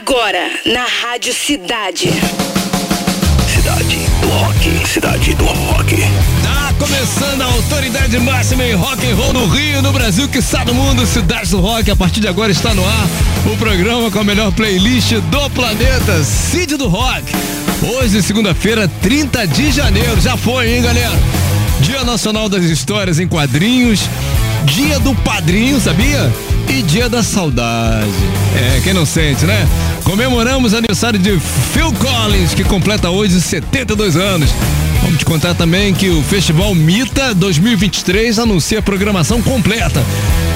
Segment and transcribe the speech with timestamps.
[0.00, 2.08] Agora, na Rádio Cidade.
[3.52, 4.86] Cidade do Rock.
[4.86, 5.96] Cidade do Rock.
[6.44, 10.64] Tá começando a autoridade máxima em rock and roll no Rio, no Brasil, que está
[10.64, 11.90] no mundo, Cidade do Rock.
[11.90, 13.08] A partir de agora está no ar
[13.52, 17.24] o programa com a melhor playlist do planeta, Cid do Rock.
[17.82, 20.20] Hoje, segunda-feira, 30 de janeiro.
[20.20, 21.18] Já foi, hein, galera?
[21.80, 24.02] Dia Nacional das Histórias em Quadrinhos.
[24.64, 26.32] Dia do Padrinho, sabia?
[26.68, 28.08] E Dia da Saudade.
[28.54, 29.66] É, quem não sente, né?
[30.04, 31.38] Comemoramos aniversário de
[31.72, 34.50] Phil Collins, que completa hoje 72 anos.
[35.02, 40.02] Vamos te contar também que o Festival Mita 2023 anuncia a programação completa.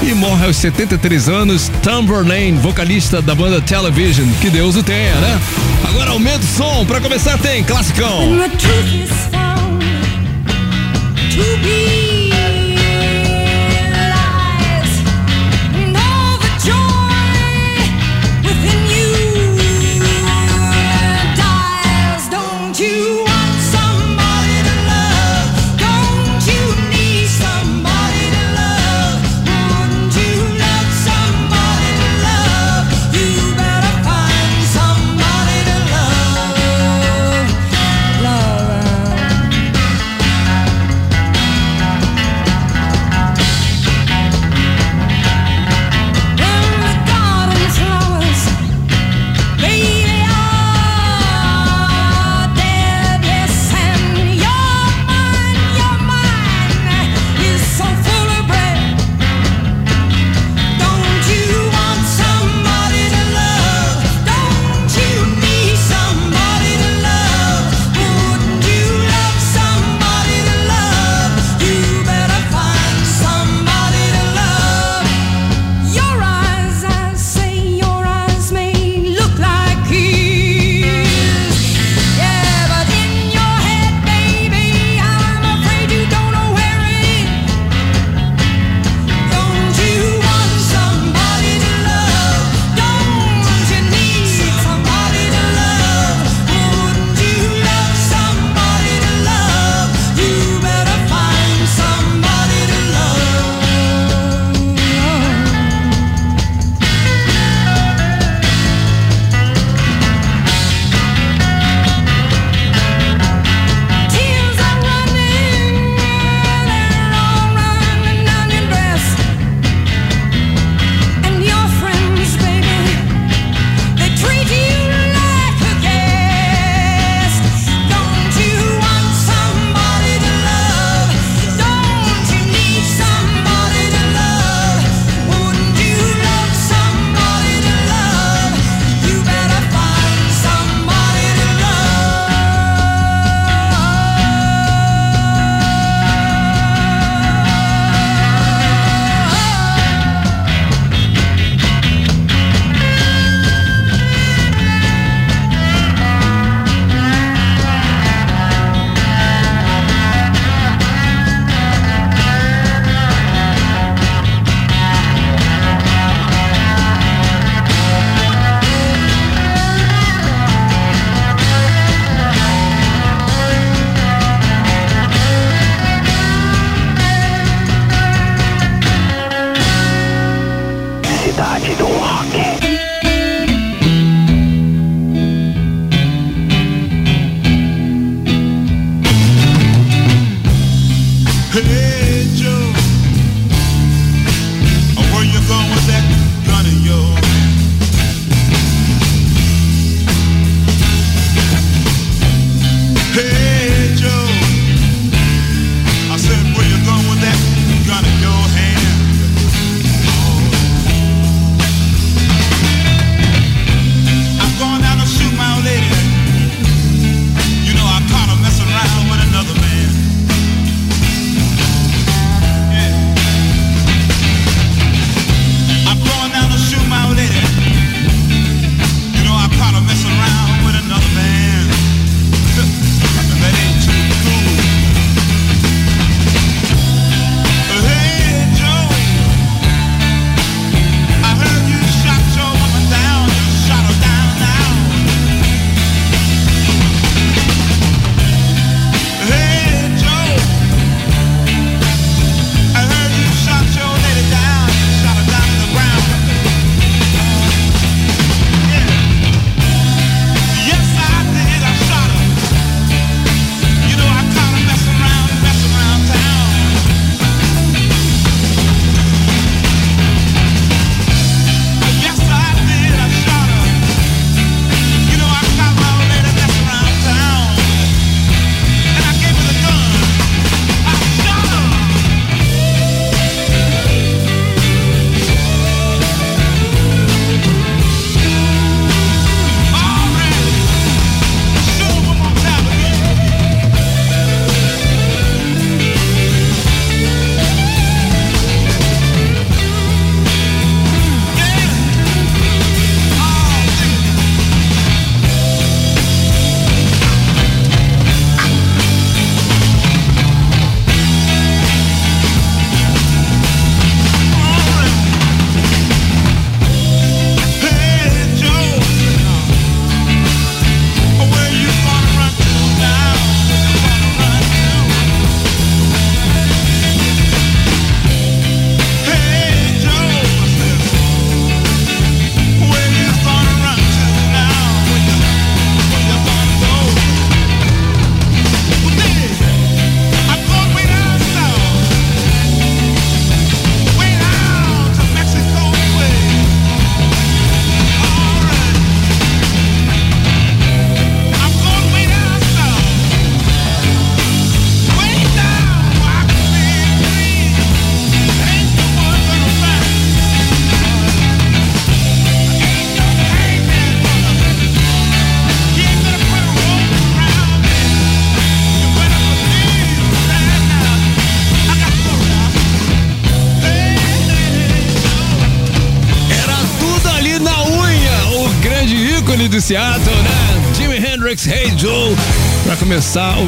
[0.03, 4.27] E morre aos 73 anos Tom Verlaine, vocalista da banda Television.
[4.41, 5.39] Que Deus o tenha, né?
[5.89, 6.85] Agora aumenta o som.
[6.85, 8.19] Pra começar tem classicão.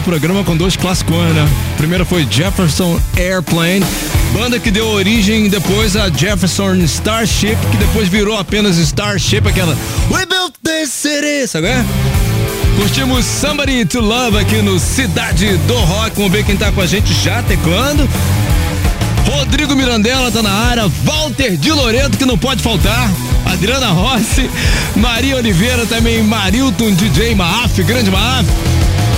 [0.05, 1.49] Programa com dois clássicos, né?
[1.77, 3.83] Primeiro foi Jefferson Airplane,
[4.31, 9.75] banda que deu origem depois a Jefferson Starship, que depois virou apenas Starship, aquela
[10.11, 11.69] We Built This City, sabe?
[12.77, 16.15] Curtimos Somebody to Love aqui no Cidade do Rock.
[16.17, 18.07] Vamos ver quem tá com a gente já teclando.
[19.25, 23.09] Rodrigo Mirandela tá na área, Walter de Loreto que não pode faltar,
[23.43, 24.47] Adriana Rossi,
[24.95, 28.45] Maria Oliveira também, Marilton DJ Maaf, grande Maaf,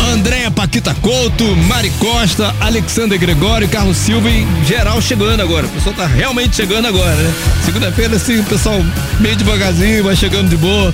[0.07, 5.65] Andréia Paquita Couto, Mari Costa, Alexander Gregório, Carlos Silva e geral chegando agora.
[5.65, 7.33] O pessoal tá realmente chegando agora, né?
[7.65, 8.83] Segunda-feira, assim, o pessoal
[9.19, 10.93] meio devagarzinho, vai chegando de boa.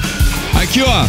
[0.56, 1.06] Aqui, ó,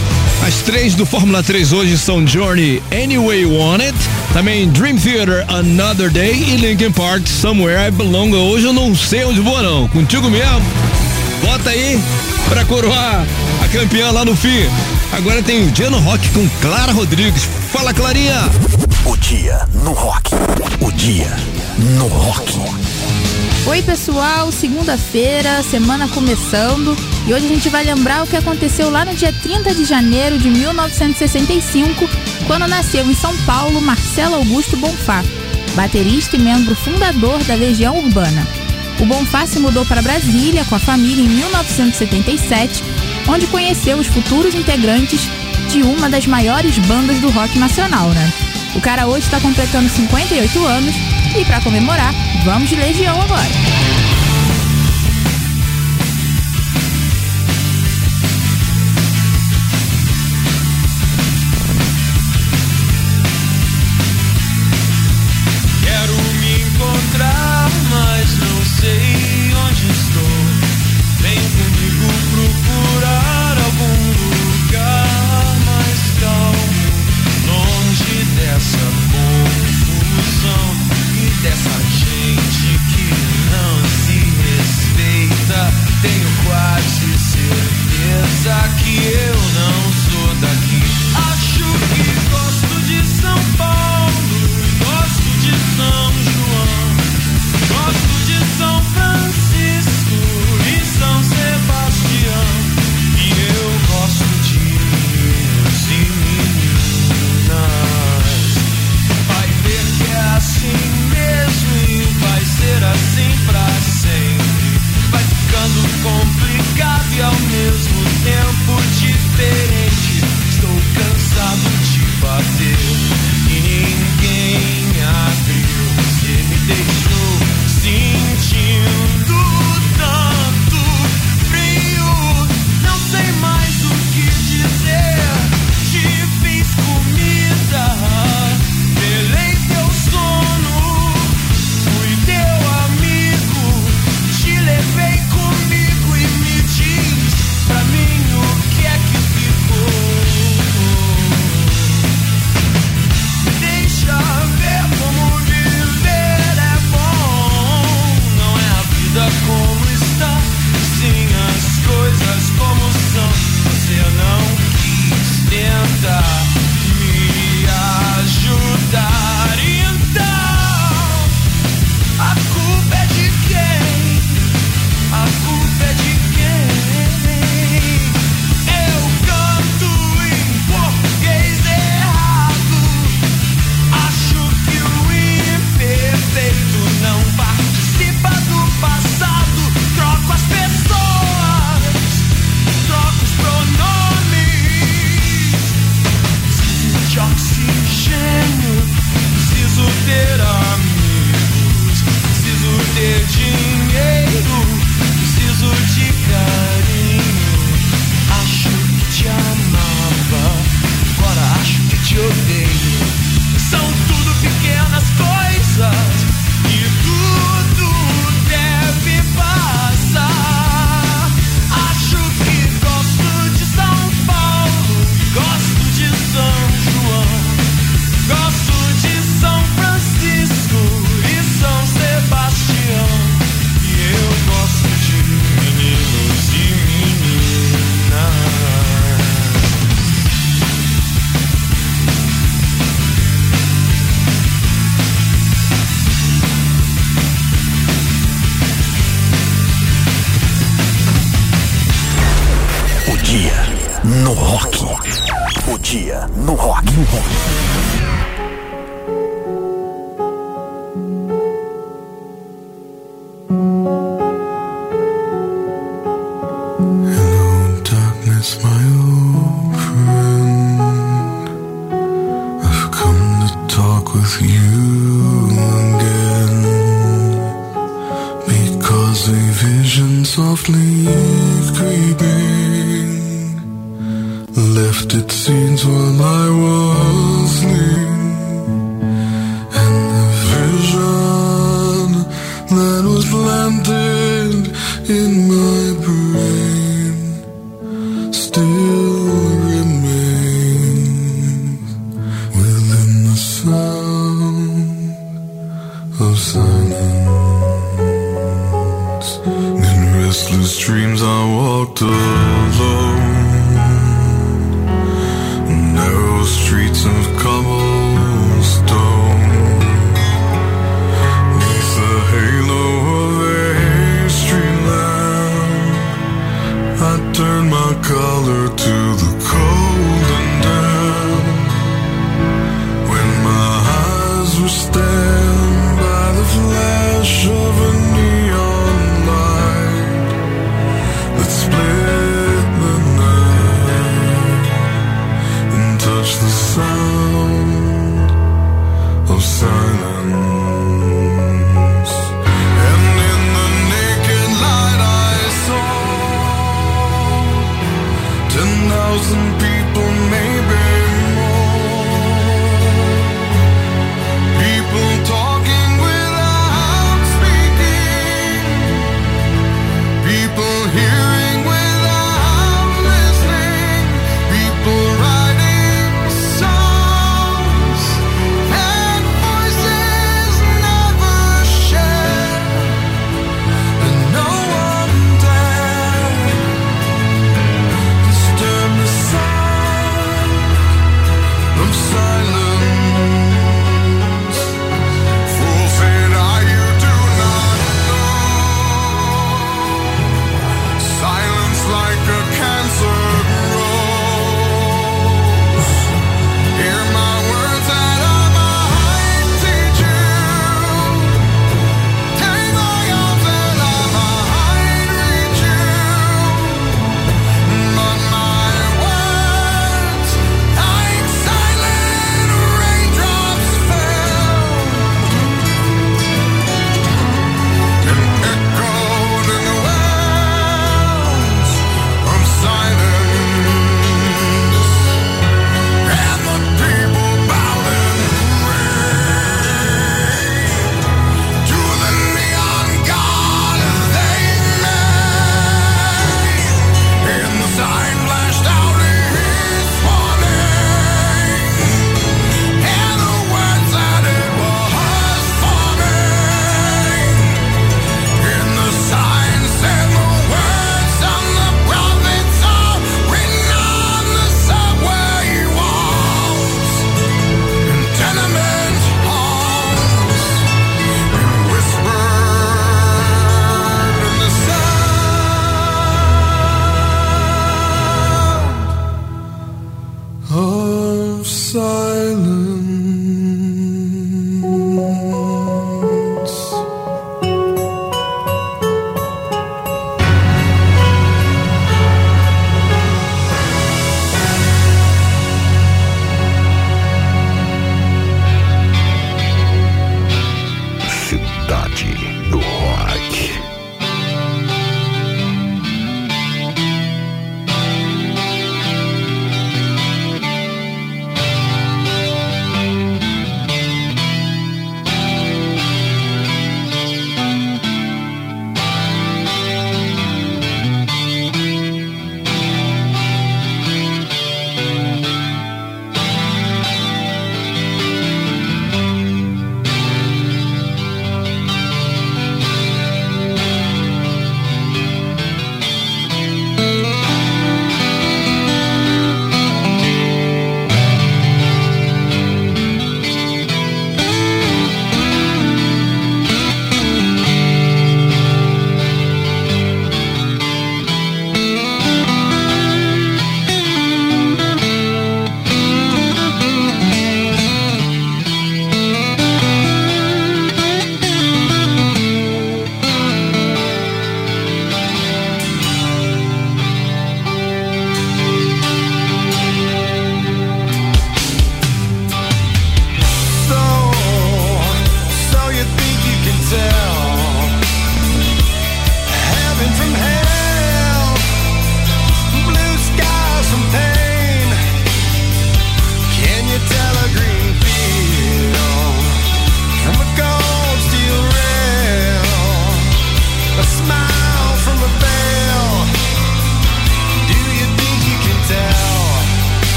[0.46, 3.98] as três do Fórmula 3 hoje são Journey Anyway You Want It,
[4.32, 8.34] também Dream Theater Another Day e Linkin Park Somewhere I Belong.
[8.34, 9.88] Hoje eu não sei onde vou, não.
[9.88, 10.62] Contigo mesmo.
[11.42, 12.00] Bota aí
[12.48, 13.26] pra coroar
[13.62, 14.66] a campeã lá no fim.
[15.16, 17.44] Agora tem o Dia no Rock com Clara Rodrigues.
[17.70, 18.34] Fala, Clarinha!
[19.06, 20.32] O dia no rock.
[20.80, 21.30] O dia
[21.96, 22.52] no rock.
[23.64, 26.96] Oi, pessoal, segunda-feira, semana começando
[27.28, 30.36] e hoje a gente vai lembrar o que aconteceu lá no dia 30 de janeiro
[30.36, 32.08] de 1965,
[32.48, 35.22] quando nasceu em São Paulo Marcelo Augusto Bonfá,
[35.76, 38.44] baterista e membro fundador da Legião Urbana.
[38.98, 42.82] O Bonfá se mudou para Brasília com a família em 1977,
[43.28, 45.28] onde conheceu os futuros integrantes
[45.68, 48.32] de uma das maiores bandas do rock nacional, né?
[48.74, 50.94] O cara hoje está completando 58 anos
[51.36, 52.12] e para comemorar,
[52.44, 53.83] vamos de Legião agora.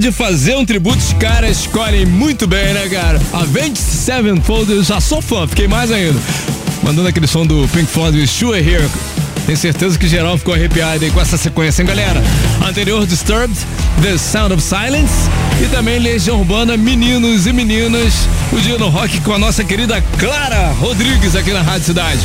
[0.00, 3.20] De fazer um tributo, os caras escolhem muito bem, né, cara?
[3.34, 6.18] Avenged Sevenfold, eu já sou fã, fiquei mais ainda.
[6.82, 8.88] Mandando aquele som do Pink Floyd, Sure Here.
[9.44, 12.22] Tenho certeza que geral ficou arrepiado aí com essa sequência, hein, galera?
[12.66, 13.54] Anterior, Disturbed,
[14.00, 15.28] The Sound of Silence
[15.62, 18.26] e também Legião Urbana, Meninos e Meninas.
[18.52, 22.20] O dia no rock com a nossa querida Clara Rodrigues aqui na Rádio Cidade.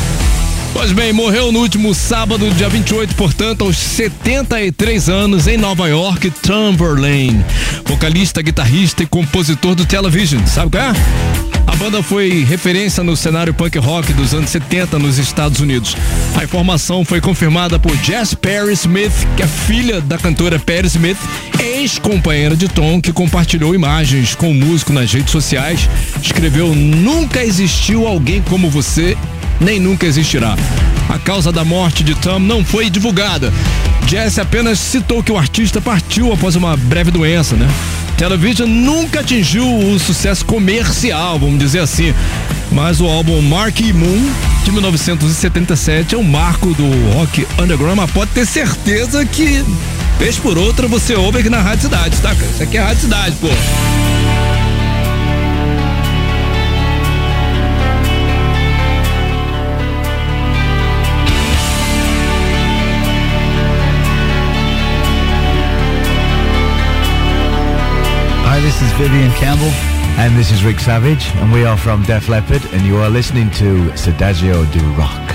[0.76, 6.30] Pois bem, morreu no último sábado, dia 28, portanto, aos 73 anos, em Nova York,
[6.42, 7.42] Tom Verlaine.
[7.86, 10.44] Vocalista, guitarrista e compositor do Television.
[10.46, 11.45] Sabe qual é?
[11.76, 15.94] A banda foi referência no cenário punk rock dos anos 70 nos Estados Unidos.
[16.34, 21.18] A informação foi confirmada por Jess Perry Smith, que é filha da cantora Perry Smith,
[21.60, 25.86] ex-companheira de Tom, que compartilhou imagens com o músico nas redes sociais.
[26.22, 29.14] Escreveu: Nunca existiu alguém como você
[29.60, 30.56] nem nunca existirá.
[31.10, 33.52] A causa da morte de Tom não foi divulgada.
[34.06, 37.68] Jesse apenas citou que o artista partiu após uma breve doença, né?
[38.16, 42.14] Television nunca atingiu o sucesso comercial, vamos dizer assim.
[42.72, 44.30] Mas o álbum Marquee Moon,
[44.64, 49.64] de 1977, é um marco do rock underground, mas pode ter certeza que,
[50.18, 52.32] vez por outra, você ouve aqui na Rádio Cidade, tá?
[52.32, 53.48] Isso aqui é Rádio Cidade, pô.
[68.78, 69.70] This is Vivian Campbell.
[70.20, 71.30] And this is Rick Savage.
[71.36, 72.62] And we are from Def Leppard.
[72.74, 75.25] And you are listening to Sedagio do Rock.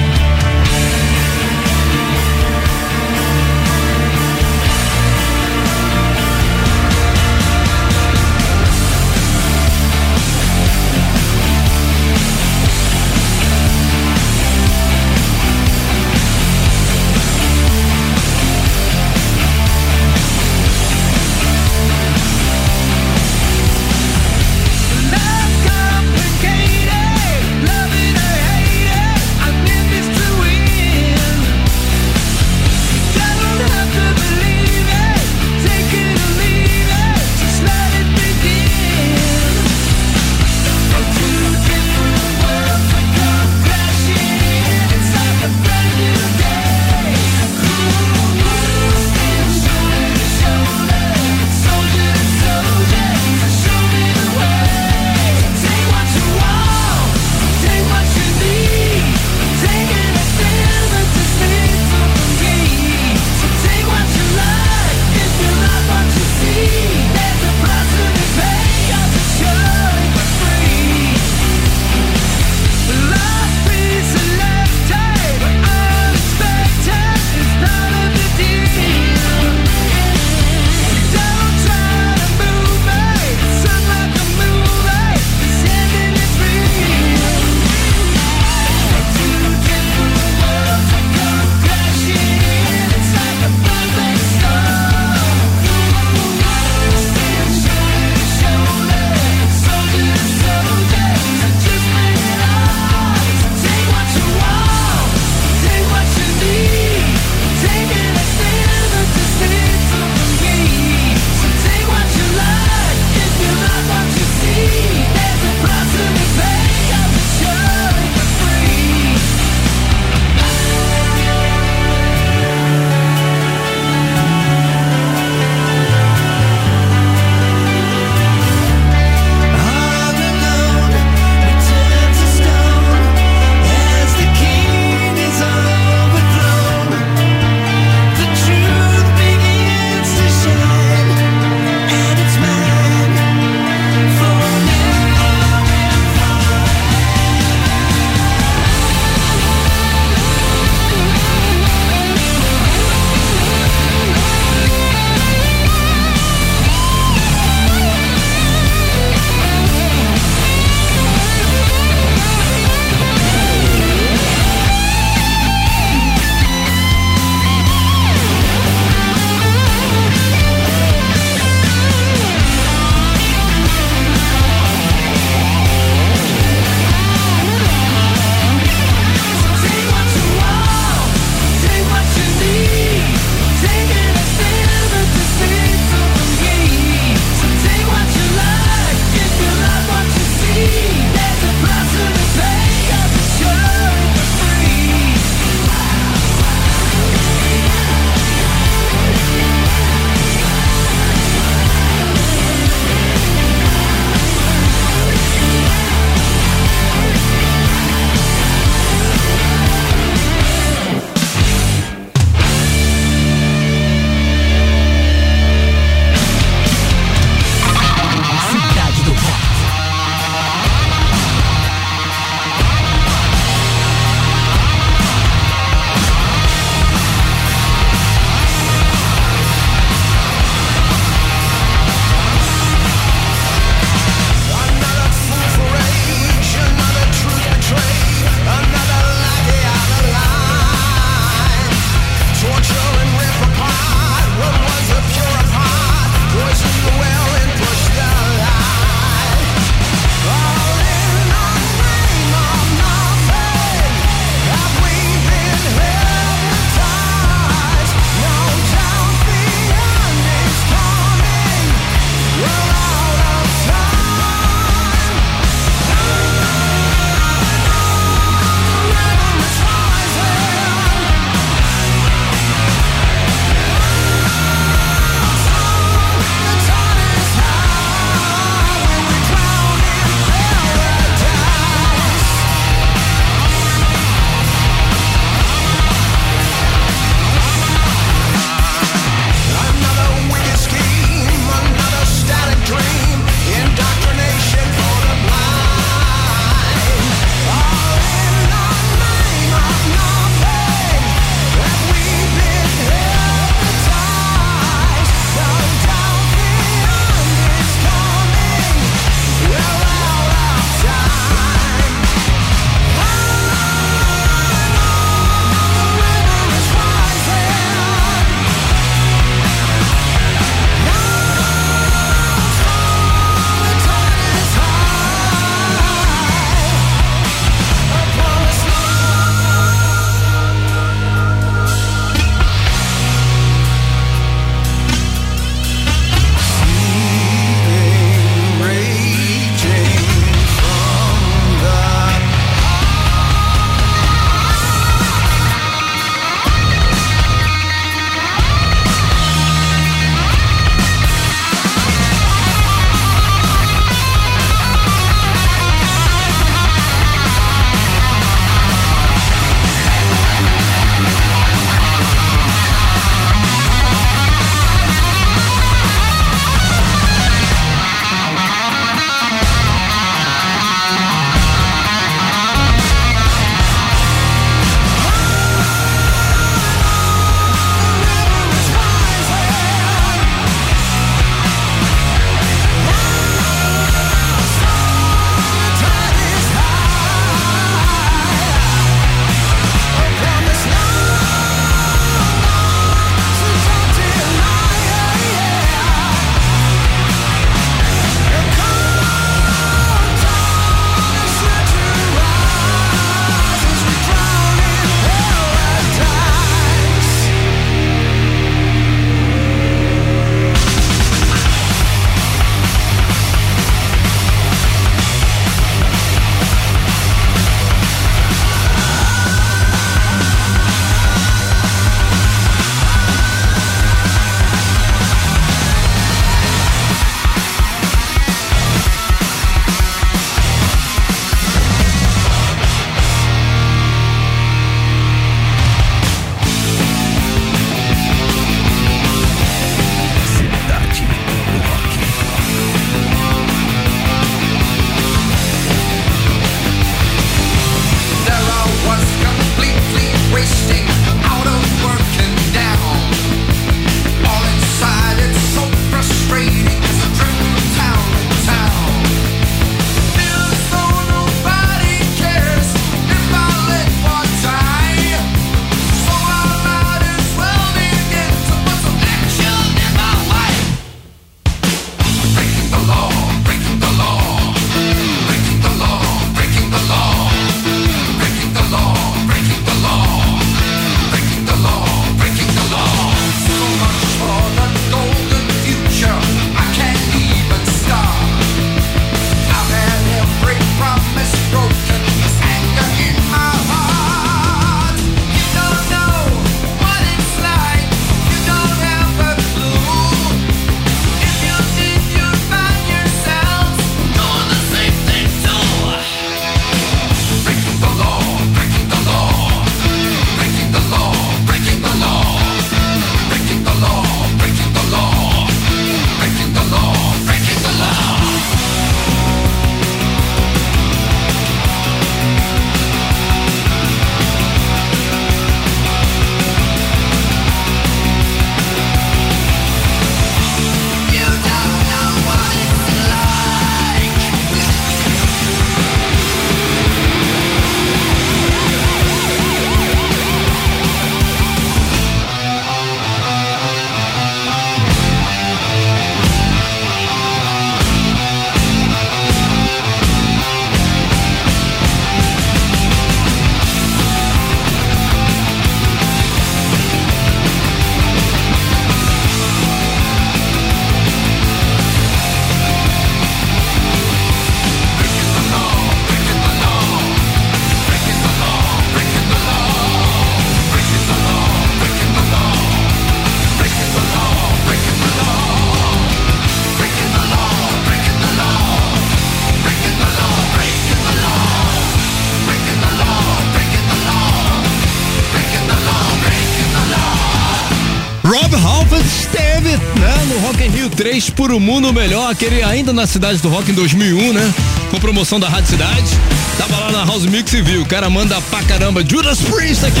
[591.38, 594.54] Por o Mundo Melhor, aquele ainda na Cidade do Rock em 2001, né?
[594.90, 596.10] Com promoção da Rádio Cidade.
[596.58, 597.82] Tava lá na House Mix e viu.
[597.82, 599.04] O cara manda pra caramba.
[599.08, 600.00] Judas Priest aqui.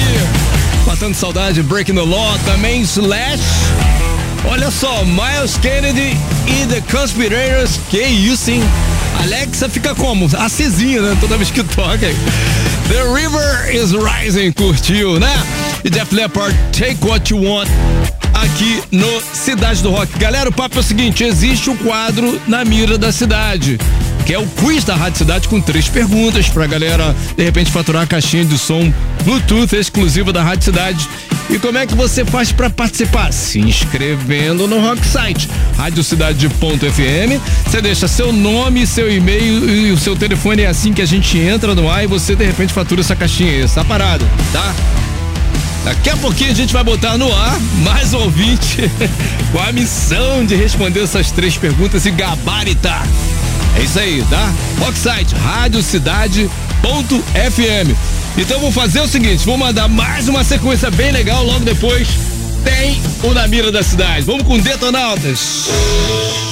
[0.84, 1.62] Matando saudade.
[1.62, 2.36] Breaking the Law.
[2.44, 3.40] Também Slash.
[4.46, 7.78] Olha só, Miles Kennedy e The Conspirators.
[7.88, 8.62] Que isso, hein?
[9.22, 10.28] Alexa fica como?
[10.36, 11.16] Acesinha, né?
[11.20, 12.08] Toda vez que toca.
[12.88, 15.32] The River is Rising, curtiu, né?
[15.84, 17.68] E Def Leppard, Take What You Want,
[18.42, 20.18] aqui no Cidade do Rock.
[20.18, 23.78] Galera, o papo é o seguinte: existe o quadro na mira da cidade.
[24.26, 28.02] Que é o quiz da Rádio Cidade com três perguntas pra galera, de repente, faturar
[28.02, 28.92] a caixinha de som
[29.24, 31.08] Bluetooth exclusiva da Rádio Cidade.
[31.48, 33.32] E como é que você faz para participar?
[33.32, 35.48] Se inscrevendo no Rock Site,
[35.78, 37.40] radiocidade.fm.
[37.64, 41.38] Você deixa seu nome, seu e-mail e o seu telefone é assim que a gente
[41.38, 44.74] entra no ar e você de repente fatura essa caixinha, essa parada, tá?
[45.84, 48.78] Daqui a pouquinho a gente vai botar no ar mais um ouvinte
[49.52, 53.06] com a missão de responder essas três perguntas e gabaritar.
[53.76, 54.52] É isso aí, tá?
[54.80, 56.48] Rocksite, radiocidade.fm.
[58.36, 62.08] Então vou fazer o seguinte, vou mandar mais uma sequência bem legal logo depois.
[62.64, 64.22] Tem o Na Mira da Cidade.
[64.22, 65.68] Vamos com Detonautas.
[65.68, 66.47] Visão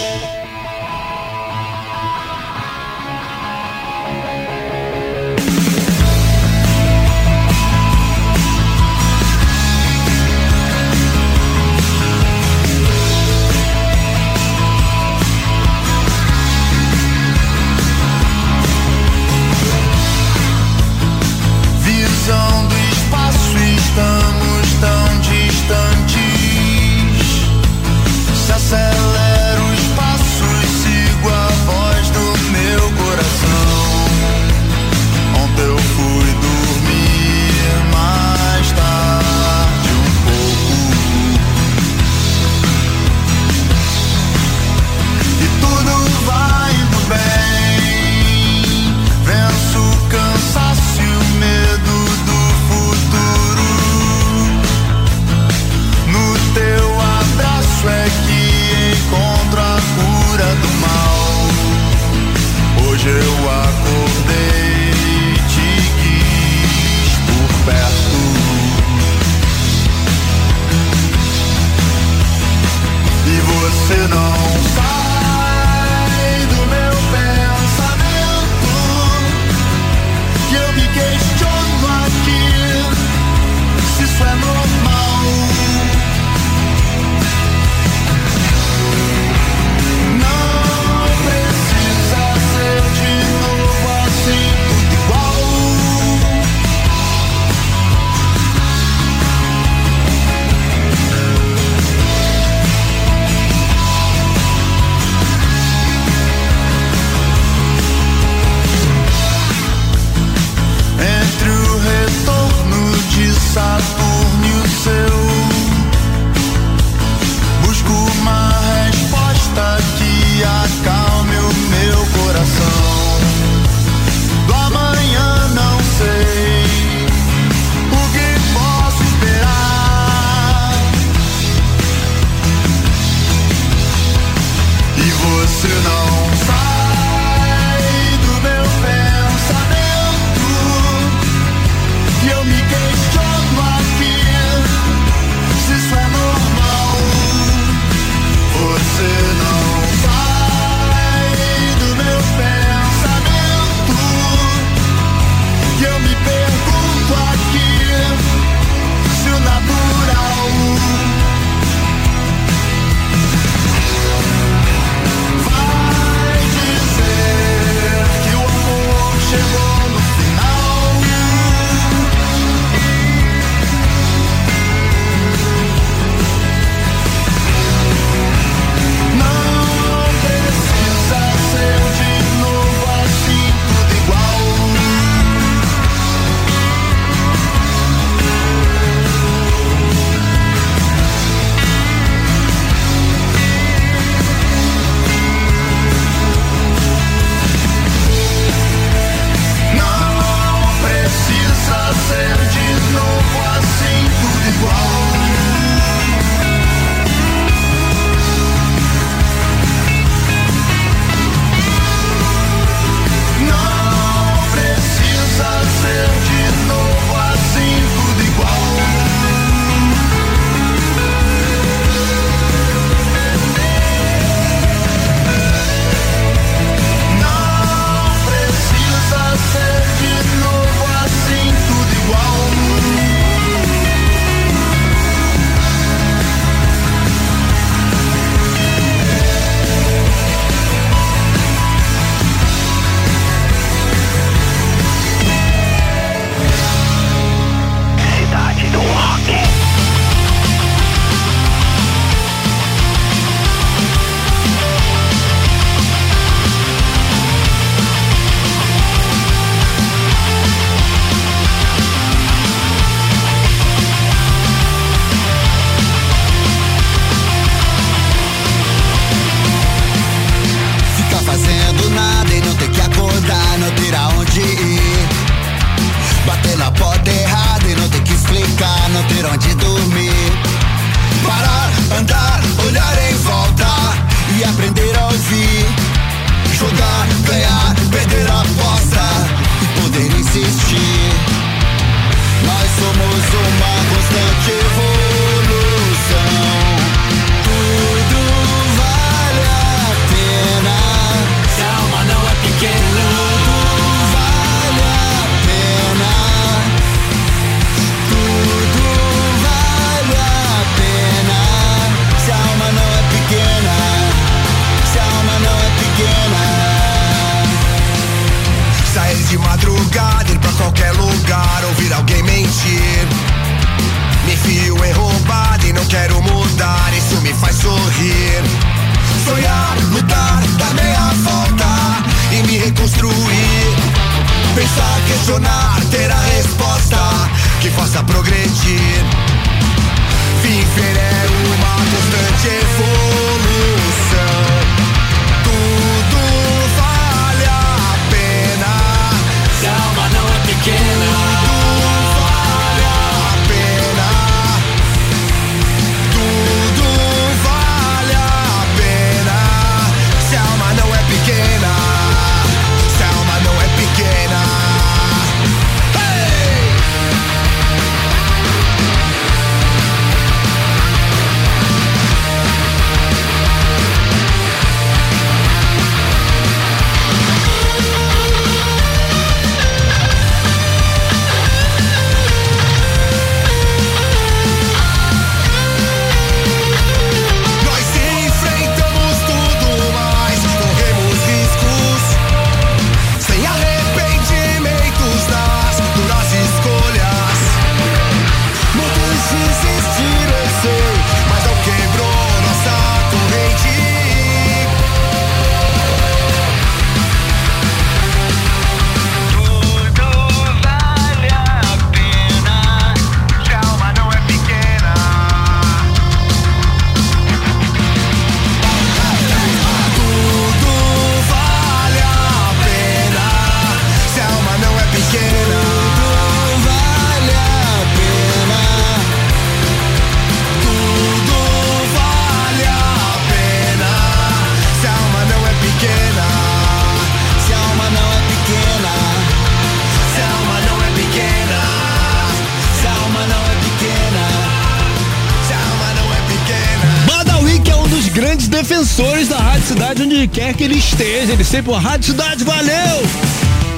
[451.47, 453.07] sempre, "Pô, Rádio Cidade, valeu!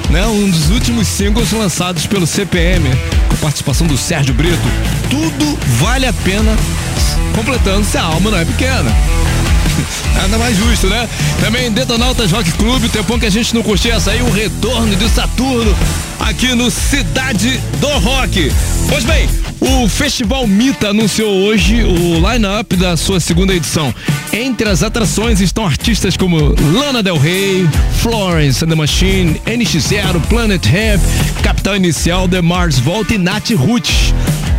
[0.09, 2.89] Né, um dos últimos singles lançados pelo CPM,
[3.29, 4.57] com participação do Sérgio Brito.
[5.07, 6.57] Tudo vale a pena,
[7.35, 8.91] completando se a alma não é pequena.
[10.15, 11.07] Nada mais justo, né?
[11.39, 15.07] Também Detonautas Rock Clube, o tempão que a gente não curtia aí, o retorno de
[15.09, 15.75] Saturno
[16.19, 18.51] aqui no Cidade do Rock.
[18.89, 23.93] Pois bem, o Festival Mita anunciou hoje o line-up da sua segunda edição.
[24.39, 27.67] Entre as atrações estão artistas como Lana Del Rey,
[27.97, 31.01] Florence and the Machine, NX0, Planet Hemp,
[31.43, 34.13] Capital Inicial, The Mars Volta e Nath Roots.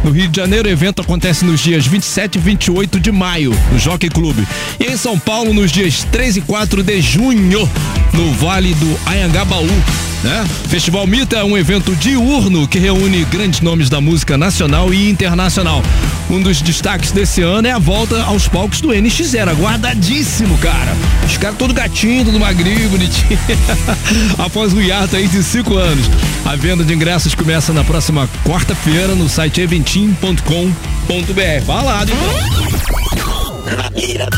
[0.05, 3.79] No Rio de Janeiro, o evento acontece nos dias 27 e 28 de maio, no
[3.79, 4.47] Jockey Clube.
[4.79, 7.67] E em São Paulo, nos dias 3 e 4 de junho,
[8.13, 10.10] no Vale do Anhangabaú.
[10.23, 10.47] Né?
[10.69, 15.83] Festival Mita é um evento diurno que reúne grandes nomes da música nacional e internacional.
[16.29, 20.95] Um dos destaques desse ano é a volta aos palcos do NX0, aguardadíssimo, cara.
[21.27, 23.39] Os caras todo gatinho, todo magrinho, bonitinho.
[24.39, 26.05] Após um hiato aí de cinco anos.
[26.45, 31.65] A venda de ingressos começa na próxima quarta-feira no site eventim.com.br.
[31.67, 33.77] Falado, então.
[33.77, 34.29] Na mira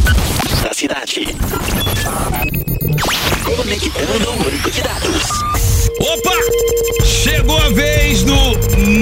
[0.62, 1.26] da cidade.
[3.44, 5.71] Conectando o banco de dados.
[6.02, 7.04] Opa!
[7.06, 8.34] Chegou a vez do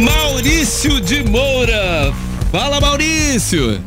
[0.05, 2.13] Maurício de Moura.
[2.53, 3.81] Fala, Maurício.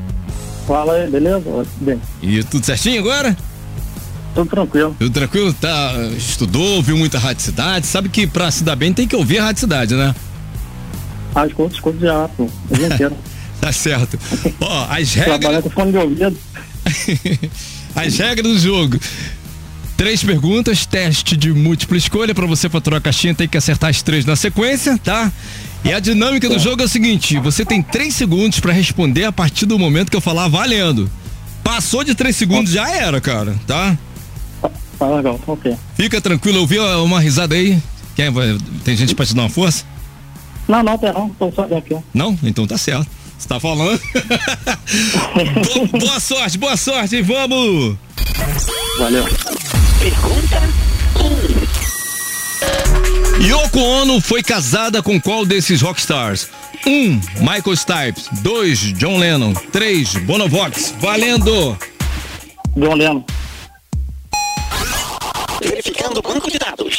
[0.68, 1.43] Fala aí, beleza?
[1.82, 3.36] Bem, E tudo certinho agora?
[4.34, 4.95] tudo tranquilo.
[4.97, 5.53] Tudo tranquilo?
[5.53, 7.86] Tá, estudou, ouviu muita Rádio Cidade?
[7.86, 10.16] Sabe que pra se dar bem tem que ouvir a Rádio Cidade, né?
[11.36, 12.49] Ah, escuto, escuto já, pô.
[12.70, 13.16] O dia inteiro.
[13.61, 14.20] Tá certo.
[14.59, 16.38] Ó, as regras, com fone de ouvido.
[17.95, 18.99] as regras do jogo.
[20.04, 22.36] Três perguntas, teste de múltipla escolha.
[22.36, 25.32] Pra você faturar a caixinha, tem que acertar as três na sequência, tá?
[25.82, 29.32] E a dinâmica do jogo é o seguinte: você tem três segundos pra responder a
[29.32, 31.10] partir do momento que eu falar valendo.
[31.64, 33.97] Passou de três segundos, já era, cara, tá?
[34.99, 35.74] Tá legal, tá ok.
[35.95, 37.80] Fica tranquilo, ouviu uma risada aí?
[38.14, 39.86] Quem vai- tem gente pra te dar uma força?
[40.68, 41.95] Não, não, não, tô só aqui.
[42.14, 42.38] Não?
[42.43, 43.08] Então tá certo.
[43.39, 43.97] Você tá falando?
[45.89, 47.95] Bo- boa sorte, boa sorte, vamos!
[48.99, 49.26] Valeu.
[50.04, 50.62] Pergunta
[53.39, 56.49] Yoko Ono foi casada com qual desses rockstars?
[56.86, 56.89] 1.
[56.89, 58.20] Um, Michael Stipe.
[58.41, 58.91] 2.
[58.97, 59.54] John Lennon.
[59.54, 60.16] 3.
[60.26, 60.93] Bonovox.
[60.99, 61.78] Valendo!
[62.76, 63.24] John Lennon.
[65.62, 66.97] verificando o banco de dados.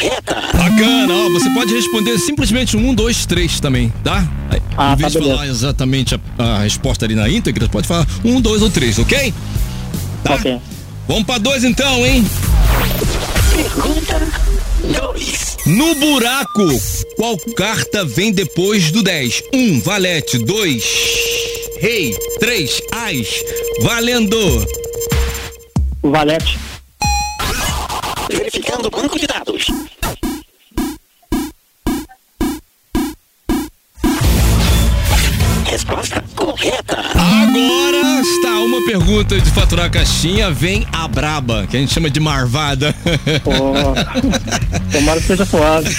[0.00, 0.34] Correta.
[0.34, 4.26] Bacana, ó, você pode responder simplesmente um, dois, três também, tá?
[4.76, 8.06] Ah, em vez tá, de falar exatamente a, a resposta ali na íntegra, pode falar
[8.24, 9.34] um, dois ou três, ok?
[10.24, 10.34] Tá?
[10.34, 10.60] Ok.
[11.06, 12.24] Vamos pra dois então, hein?
[13.54, 14.20] Pergunta
[14.82, 15.56] 2.
[15.66, 16.66] No buraco,
[17.16, 19.42] qual carta vem depois do 10?
[19.52, 19.58] 1.
[19.58, 20.38] Um, valete.
[20.38, 20.84] 2.
[21.80, 22.16] Rei.
[22.38, 22.82] 3.
[22.92, 23.28] As.
[23.82, 24.66] Valendo.
[26.02, 26.58] Valete.
[28.30, 29.66] Verificando o banco de dados.
[35.90, 36.98] Resposta correta.
[37.14, 40.48] Agora está uma pergunta de faturar a caixinha.
[40.48, 42.94] Vem a braba, que a gente chama de marvada.
[43.42, 43.50] Pô,
[44.92, 45.90] tomara que seja suave.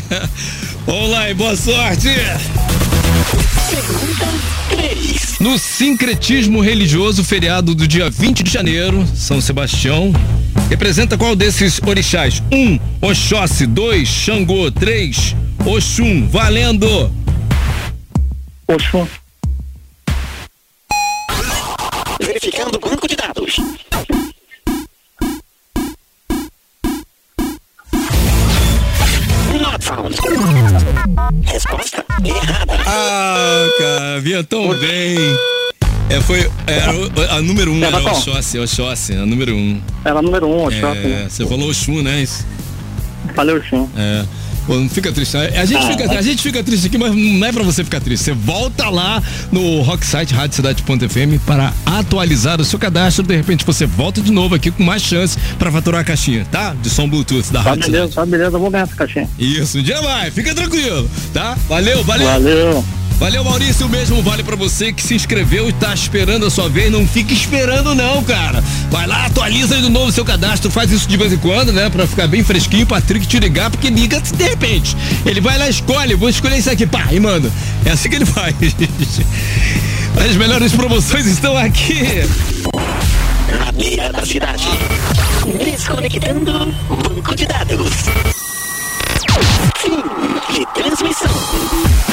[0.86, 2.08] Vamos lá e boa sorte.
[5.38, 10.14] No sincretismo religioso, feriado do dia 20 de janeiro, São Sebastião,
[10.70, 12.42] representa qual desses orixás?
[12.50, 12.56] 1.
[12.56, 13.66] Um, Oxóssi.
[13.66, 14.08] 2.
[14.08, 14.70] Xangô.
[14.70, 15.36] 3.
[15.66, 16.26] Oxum.
[16.26, 17.19] Valendo.
[18.74, 19.06] Oxum.
[22.20, 23.56] Verificando o banco de dados.
[29.60, 30.14] Not found.
[31.44, 32.78] Resposta errada.
[32.86, 35.18] Ah, cara, vinha tão bem.
[36.08, 36.50] É, foi.
[36.66, 38.10] Era o- a número 1, um, Era era?
[38.12, 39.58] Oxóssi, Oxóssi, a número 1.
[39.58, 39.82] Um.
[40.04, 40.86] Era número um, Oxum.
[40.94, 42.22] É, você falou Oxum, né?
[42.22, 42.44] Isso.
[43.34, 43.88] Falei Oxum.
[43.96, 44.24] É.
[44.66, 45.36] Pô, não fica triste.
[45.36, 45.58] né?
[45.58, 48.24] A gente, fica, a gente fica triste aqui, mas não é pra você ficar triste.
[48.24, 53.24] Você volta lá no Rocksite Rádio Cidade.fm para atualizar o seu cadastro.
[53.24, 56.74] De repente você volta de novo aqui com mais chance pra faturar a caixinha, tá?
[56.80, 59.28] De som Bluetooth da Tá Rádio beleza, tá beleza, eu vou ganhar essa caixinha.
[59.38, 61.56] Isso, um dia vai, fica tranquilo, tá?
[61.68, 62.26] Valeu, valeu.
[62.28, 62.84] Valeu.
[63.20, 63.84] Valeu, Maurício.
[63.84, 66.90] O mesmo vale pra você que se inscreveu e tá esperando a sua vez.
[66.90, 68.64] Não fique esperando, não, cara.
[68.90, 70.70] Vai lá, atualiza de novo seu cadastro.
[70.70, 71.90] Faz isso de vez em quando, né?
[71.90, 72.86] Pra ficar bem fresquinho.
[72.86, 74.96] Patrick te ligar, porque liga de repente.
[75.26, 76.14] Ele vai lá, escolhe.
[76.14, 77.52] Vou escolher isso aqui, pá, e manda.
[77.84, 78.54] É assim que ele faz.
[80.16, 82.24] As melhores promoções estão aqui.
[83.58, 84.66] Na beira da cidade.
[85.62, 87.90] Desconectando banco de dados.
[89.76, 90.02] Fim
[90.54, 92.09] de transmissão.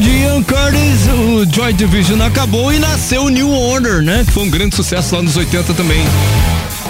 [0.00, 4.24] De Ian Curtis, o Joy Division acabou e nasceu o New Order, né?
[4.32, 6.02] Foi um grande sucesso lá nos 80 também.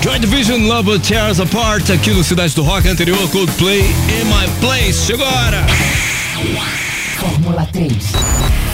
[0.02, 4.24] Joy Division Love Will Tear Us Apart, aqui no Cidade do Rock anterior, Coldplay, In
[4.26, 5.06] My Place.
[5.06, 5.66] Chegou a hora!
[7.18, 7.92] Fórmula 3.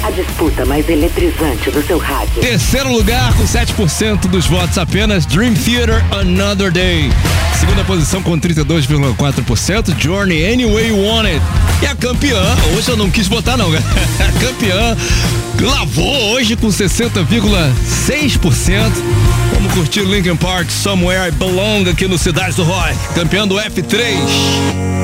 [0.02, 2.40] A disputa mais eletrizante do seu rádio.
[2.40, 7.10] Terceiro lugar com 7% dos votos apenas, Dream Theater Another Day.
[7.58, 11.42] Segunda posição com 32,4%, Journey Anyway You Want It.
[11.82, 12.42] E a campeã,
[12.76, 14.96] hoje eu não quis botar não, a campeã
[15.60, 18.92] lavou hoje com 60,6%.
[19.54, 22.94] Vamos curtir Linkin Park Somewhere I Belong aqui no Cidade do Rock.
[23.14, 24.97] Campeã do F3.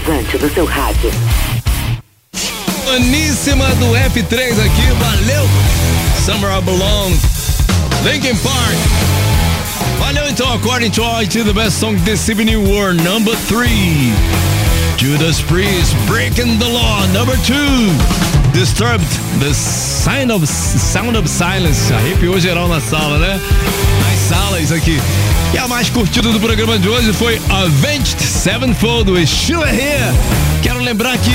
[0.00, 1.10] Eletrizante do seu rádio.
[2.94, 5.48] Aníssima do F3 aqui, valeu!
[6.24, 7.10] Summer I Belong,
[8.04, 8.76] Linkin Park.
[9.98, 14.12] Valeu então, according to IT, the best song this evening were number three.
[14.96, 17.90] Judas Priest, Breaking the Law, number two.
[18.52, 19.06] Disturbed,
[19.38, 21.92] The Sign of, Sound of Silence.
[21.92, 23.40] Arrepiou geral na sala, né?
[24.02, 24.98] Nas salas aqui.
[25.52, 30.14] E a mais curtida do programa de hoje foi Avenged Sevenfold, with Still Here.
[30.62, 31.32] Quero lembrar que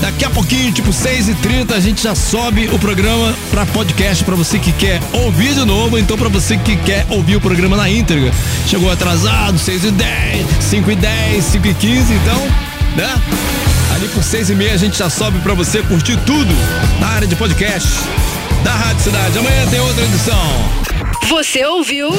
[0.00, 4.58] daqui a pouquinho, tipo 6h30, a gente já sobe o programa para podcast para você
[4.58, 8.32] que quer ouvir de novo, então para você que quer ouvir o programa na íntegra.
[8.66, 12.40] Chegou atrasado, 6h10, 5h10, 5h15, então,
[12.96, 13.20] né?
[13.94, 16.54] Ali por 6h30 a gente já sobe para você curtir tudo
[16.98, 17.88] na área de podcast
[18.64, 19.38] da Rádio Cidade.
[19.38, 20.81] Amanhã tem outra edição.
[21.28, 22.10] Você ouviu?